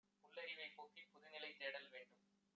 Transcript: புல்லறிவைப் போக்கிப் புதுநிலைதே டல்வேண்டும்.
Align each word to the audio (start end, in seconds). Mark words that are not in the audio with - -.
புல்லறிவைப் 0.21 0.75
போக்கிப் 0.75 1.09
புதுநிலைதே 1.11 1.69
டல்வேண்டும். 1.69 2.21